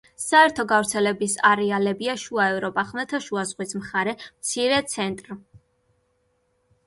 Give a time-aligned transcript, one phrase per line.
[0.21, 5.37] საერთო გავრცელების არეალებია შუა ევროპა, ხმელთაშუა ზღვის მხარე; მცირე, ცენტრ.